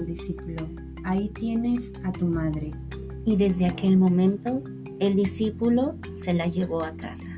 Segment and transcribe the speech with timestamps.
[0.00, 0.68] al discípulo,
[1.04, 2.70] ahí tienes a tu madre.
[3.24, 4.62] Y desde aquel momento
[4.98, 7.30] el discípulo se la llevó a casa.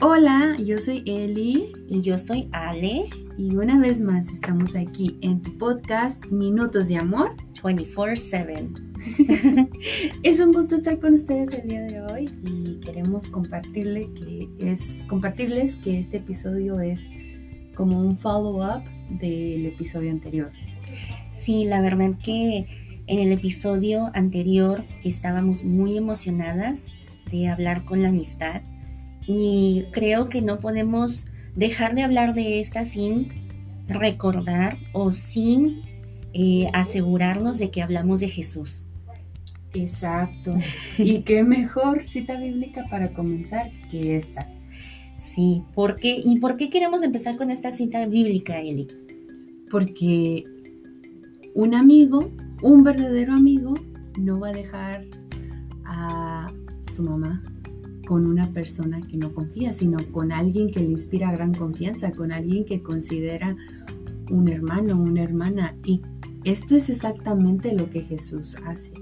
[0.00, 1.72] Hola, yo soy Eli.
[1.88, 3.06] Y yo soy Ale.
[3.36, 8.80] Y una vez más estamos aquí en tu podcast Minutos de Amor 24/7.
[10.22, 14.98] es un gusto estar con ustedes el día de hoy y queremos compartirle que es,
[15.08, 17.08] compartirles que este episodio es
[17.74, 18.82] como un follow-up
[19.20, 20.50] del episodio anterior.
[21.30, 22.66] Sí, la verdad que
[23.06, 26.90] en el episodio anterior estábamos muy emocionadas
[27.30, 28.62] de hablar con la amistad
[29.26, 33.28] y creo que no podemos dejar de hablar de esta sin
[33.88, 35.82] recordar o sin
[36.32, 38.84] eh, asegurarnos de que hablamos de Jesús.
[39.74, 40.56] Exacto.
[40.98, 44.50] y qué mejor cita bíblica para comenzar que esta.
[45.18, 46.20] Sí, ¿por qué?
[46.24, 48.88] ¿Y por qué queremos empezar con esta cita bíblica, Eli?
[49.70, 50.44] Porque
[51.54, 52.30] un amigo,
[52.62, 53.74] un verdadero amigo,
[54.18, 55.06] no va a dejar
[55.84, 56.52] a
[56.92, 57.42] su mamá
[58.06, 62.32] con una persona que no confía, sino con alguien que le inspira gran confianza, con
[62.32, 63.56] alguien que considera
[64.30, 65.74] un hermano, una hermana.
[65.84, 66.02] Y
[66.44, 68.92] esto es exactamente lo que Jesús hace.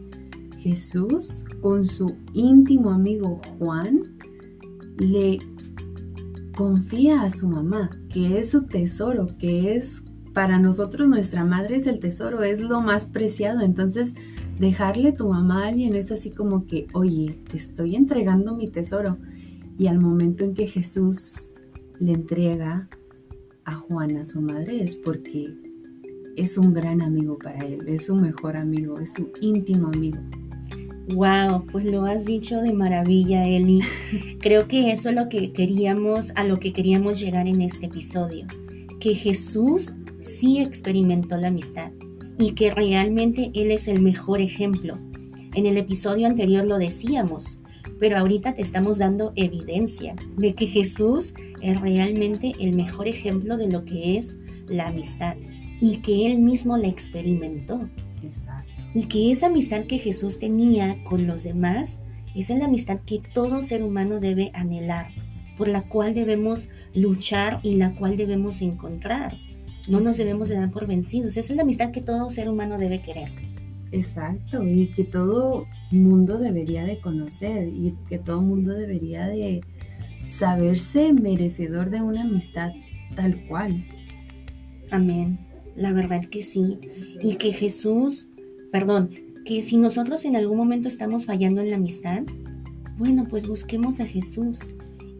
[0.58, 4.03] Jesús, con su íntimo amigo Juan,
[4.98, 5.39] le
[6.56, 11.86] confía a su mamá, que es su tesoro, que es para nosotros nuestra madre es
[11.86, 13.61] el tesoro, es lo más preciado.
[13.61, 14.14] Entonces,
[14.58, 19.19] dejarle tu mamá a alguien es así como que, oye, te estoy entregando mi tesoro.
[19.78, 21.50] Y al momento en que Jesús
[21.98, 22.89] le entrega
[23.64, 25.55] a Juan a su madre es porque
[26.36, 30.19] es un gran amigo para él, es su mejor amigo, es su íntimo amigo.
[31.14, 33.80] Wow, pues lo has dicho de maravilla, Eli.
[34.41, 38.46] Creo que eso es lo que queríamos, a lo que queríamos llegar en este episodio,
[39.00, 41.92] que Jesús sí experimentó la amistad
[42.38, 44.98] y que realmente Él es el mejor ejemplo.
[45.55, 47.58] En el episodio anterior lo decíamos,
[48.00, 53.70] pero ahorita te estamos dando evidencia de que Jesús es realmente el mejor ejemplo de
[53.70, 55.36] lo que es la amistad
[55.80, 57.88] y que Él mismo la experimentó.
[58.22, 58.72] Exacto.
[58.94, 61.98] Y que esa amistad que Jesús tenía con los demás,
[62.34, 65.11] es la amistad que todo ser humano debe anhelar,
[65.56, 69.36] por la cual debemos luchar y la cual debemos encontrar.
[69.88, 71.36] No nos debemos de dar por vencidos.
[71.36, 73.30] Esa es la amistad que todo ser humano debe querer.
[73.90, 79.60] Exacto, y que todo mundo debería de conocer y que todo mundo debería de
[80.28, 82.72] saberse merecedor de una amistad
[83.16, 83.84] tal cual.
[84.90, 85.38] Amén.
[85.76, 86.78] La verdad que sí.
[87.20, 88.28] Y que Jesús,
[88.70, 89.10] perdón,
[89.44, 92.22] que si nosotros en algún momento estamos fallando en la amistad,
[92.96, 94.60] bueno, pues busquemos a Jesús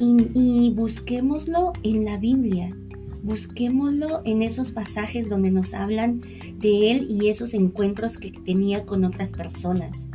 [0.01, 2.75] y, y busquémoslo en la Biblia
[3.23, 6.21] busquémoslo en esos pasajes donde nos hablan
[6.59, 10.09] de él y esos encuentros que tenía con otras personas.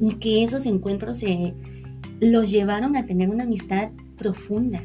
[0.00, 1.54] Y que esos encuentros se
[2.20, 4.82] los llevaron a tener una amistad profunda.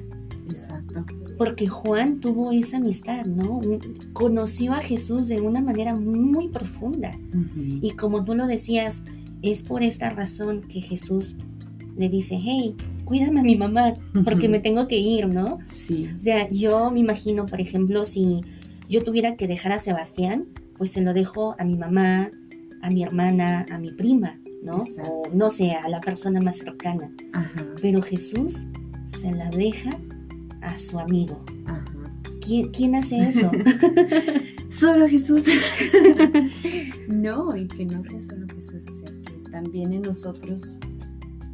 [0.49, 1.05] Exacto.
[1.37, 3.59] Porque Juan tuvo esa amistad, ¿no?
[4.13, 7.17] Conoció a Jesús de una manera muy profunda.
[7.81, 9.03] Y como tú lo decías,
[9.41, 11.35] es por esta razón que Jesús
[11.97, 13.93] le dice, hey, cuídame a mi mamá,
[14.23, 15.59] porque me tengo que ir, ¿no?
[15.69, 16.09] Sí.
[16.17, 18.41] O sea, yo me imagino, por ejemplo, si
[18.89, 22.29] yo tuviera que dejar a Sebastián, pues se lo dejo a mi mamá,
[22.81, 24.83] a mi hermana, a mi prima, ¿no?
[25.07, 27.09] O no sé, a la persona más cercana.
[27.33, 27.65] Ajá.
[27.81, 28.67] Pero Jesús
[29.05, 29.97] se la deja
[30.61, 31.43] a su amigo.
[31.65, 31.85] Ajá.
[32.41, 33.49] ¿Quién, ¿Quién, hace eso?
[34.69, 35.43] solo Jesús.
[37.07, 40.79] no, y que no sea solo Jesús, o sea, que también en nosotros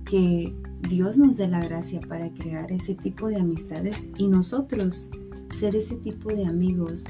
[0.06, 0.54] que
[0.90, 5.10] Dios nos dé la gracia para crear ese tipo de amistades y nosotros
[5.50, 7.06] ser ese tipo de amigos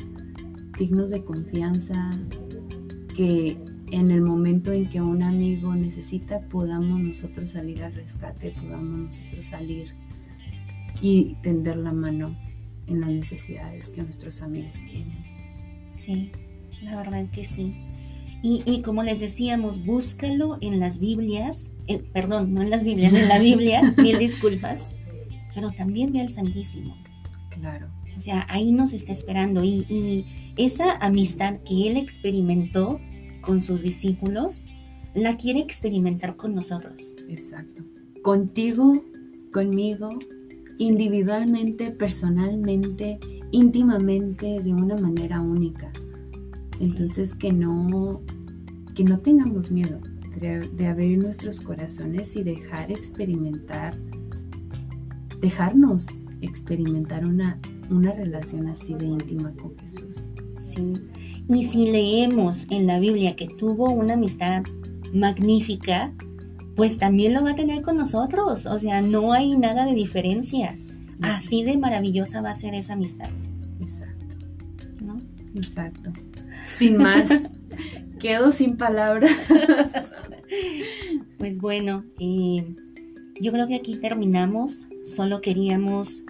[0.78, 2.12] dignos de confianza,
[3.16, 3.58] que
[3.92, 9.46] en el momento en que un amigo necesita podamos nosotros salir al rescate, podamos nosotros
[9.46, 9.94] salir
[11.02, 12.36] y tender la mano
[12.88, 15.24] en las necesidades que nuestros amigos tienen.
[15.98, 16.31] Sí,
[16.81, 17.75] la verdad que sí.
[18.44, 21.72] Y, y como les decíamos, búscalo en las Biblias
[22.14, 24.90] perdón, no en las Biblias, en la Biblia, mil disculpas,
[25.54, 26.96] pero también ve al Santísimo.
[27.50, 27.88] Claro.
[28.18, 30.26] O sea, ahí nos está esperando y, y
[30.58, 33.00] esa amistad que él experimentó
[33.42, 34.66] con sus discípulos,
[35.16, 37.16] la quiere experimentar con nosotros.
[37.28, 37.84] Exacto.
[38.22, 39.04] Contigo,
[39.52, 40.10] conmigo,
[40.76, 40.88] sí.
[40.88, 43.20] individualmente, personalmente,
[43.52, 45.92] íntimamente, de una manera única.
[46.81, 48.22] Entonces que no,
[48.95, 50.00] que no tengamos miedo
[50.39, 53.95] de abrir nuestros corazones y dejar experimentar,
[55.39, 57.60] dejarnos experimentar una,
[57.92, 60.30] una relación así de íntima con Jesús.
[60.57, 60.94] Sí.
[61.48, 64.63] Y si leemos en la Biblia que tuvo una amistad
[65.13, 66.13] magnífica,
[66.75, 68.66] pues también lo va a tener con nosotros.
[68.66, 70.80] O sea, no hay nada de diferencia.
[71.22, 73.30] Así de maravillosa va a ser esa amistad.
[73.80, 74.20] Exacto.
[75.56, 76.12] Exacto.
[76.77, 77.30] Sin más,
[78.19, 79.31] quedo sin palabras.
[81.38, 82.75] pues bueno, eh,
[83.39, 84.88] yo creo que aquí terminamos.
[85.03, 86.24] Solo queríamos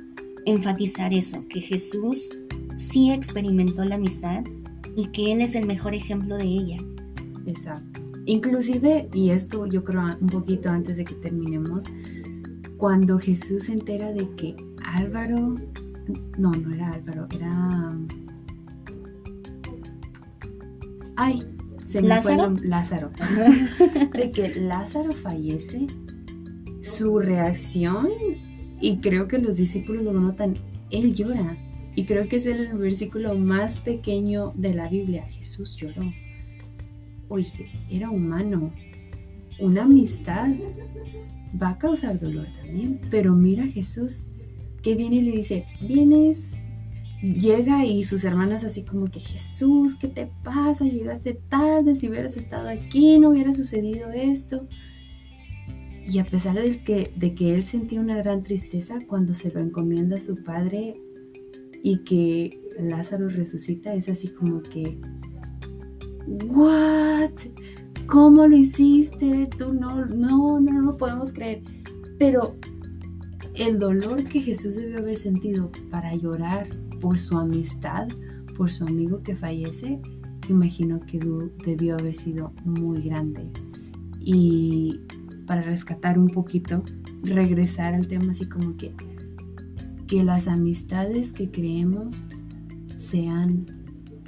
[0.46, 2.30] enfatizar eso, que Jesús
[2.78, 4.44] sí experimentó la amistad
[4.96, 6.78] y que Él es el mejor ejemplo de ella.
[7.46, 8.02] Exacto.
[8.26, 11.86] Inclusive, y esto yo creo un poquito antes de que terminemos,
[12.78, 15.56] cuando Jesús se entera de que Álvaro,
[16.38, 17.98] no, no era Álvaro, era...
[21.24, 21.44] Ay,
[21.86, 22.58] se me ¿Lázaro?
[22.58, 23.12] fue Lázaro.
[24.18, 25.86] de que Lázaro fallece,
[26.82, 28.10] su reacción,
[28.80, 30.56] y creo que los discípulos lo notan,
[30.90, 31.56] él llora.
[31.96, 35.28] Y creo que es el versículo más pequeño de la Biblia.
[35.30, 36.02] Jesús lloró.
[37.28, 38.74] Oye, era humano.
[39.60, 40.50] Una amistad
[41.62, 43.00] va a causar dolor también.
[43.12, 44.26] Pero mira Jesús
[44.82, 46.64] que viene y le dice, vienes,
[47.22, 50.86] llega y sus hermanas así como que Jesús, ¿qué te pasa?
[50.86, 54.68] Llegaste tarde, si hubieras estado aquí no hubiera sucedido esto.
[56.08, 59.60] Y a pesar de que, de que él sentía una gran tristeza cuando se lo
[59.60, 60.94] encomienda a su padre
[61.84, 65.00] y que Lázaro resucita, es así como que,
[66.48, 67.32] ¿what?
[68.08, 69.48] ¿Cómo lo hiciste?
[69.58, 71.62] Tú no, no, no, no lo podemos creer.
[72.18, 72.58] Pero
[73.56, 76.68] el dolor que Jesús debió haber sentido para llorar
[77.02, 78.08] por su amistad,
[78.56, 80.00] por su amigo que fallece,
[80.50, 81.20] imagino que
[81.66, 83.50] debió haber sido muy grande.
[84.20, 85.00] Y
[85.48, 86.84] para rescatar un poquito,
[87.24, 88.94] regresar al tema así como que,
[90.08, 92.30] que las amistades que creemos
[92.98, 93.66] sean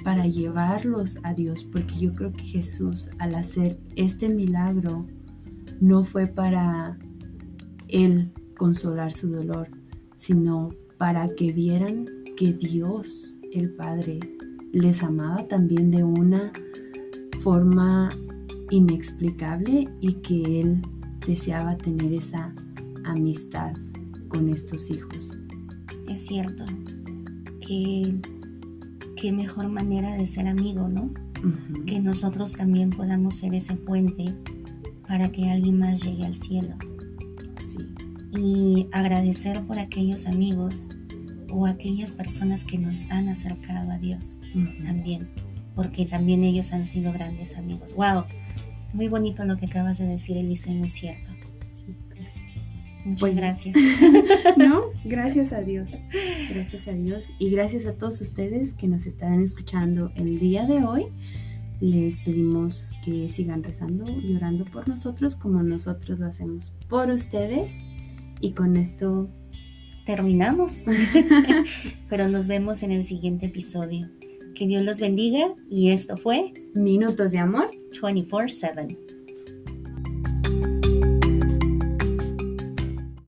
[0.02, 5.06] para llevarlos a Dios, porque yo creo que Jesús al hacer este milagro
[5.80, 6.98] no fue para
[7.88, 9.68] Él consolar su dolor,
[10.16, 10.68] sino
[10.98, 12.06] para que vieran
[12.36, 14.20] que Dios, el Padre,
[14.72, 16.52] les amaba también de una
[17.42, 18.10] forma
[18.70, 20.80] inexplicable y que Él
[21.26, 22.54] deseaba tener esa
[23.04, 23.72] amistad
[24.28, 25.38] con estos hijos.
[26.08, 26.64] Es cierto,
[27.60, 28.14] que
[29.16, 31.10] qué mejor manera de ser amigo, ¿no?
[31.86, 34.34] Que nosotros también podamos ser ese puente
[35.06, 36.74] para que alguien más llegue al cielo
[38.36, 40.88] y agradecer por aquellos amigos
[41.54, 44.40] o aquellas personas que nos han acercado a Dios
[44.84, 45.28] también,
[45.74, 47.94] porque también ellos han sido grandes amigos.
[47.94, 48.24] ¡Wow!
[48.92, 51.30] Muy bonito lo que acabas de decir, Elisa, muy cierto.
[53.04, 53.76] Muchas pues, gracias.
[54.56, 55.90] no, gracias a Dios.
[56.52, 60.84] Gracias a Dios y gracias a todos ustedes que nos están escuchando el día de
[60.84, 61.06] hoy.
[61.80, 67.80] Les pedimos que sigan rezando y orando por nosotros como nosotros lo hacemos por ustedes.
[68.40, 69.28] Y con esto
[70.04, 70.84] terminamos.
[72.08, 74.10] Pero nos vemos en el siguiente episodio.
[74.54, 77.70] Que Dios los bendiga y esto fue Minutos de Amor
[78.00, 79.13] 24/7.